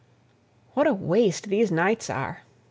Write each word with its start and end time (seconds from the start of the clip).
"What 0.73 0.87
a 0.87 0.95
waste 0.95 1.49
these 1.49 1.71
nights 1.71 2.09
are!" 2.09 2.41